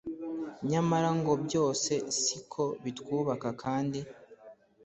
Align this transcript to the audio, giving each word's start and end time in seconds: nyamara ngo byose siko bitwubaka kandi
nyamara 0.69 1.09
ngo 1.19 1.33
byose 1.45 1.91
siko 2.21 2.63
bitwubaka 2.83 3.47
kandi 3.61 3.99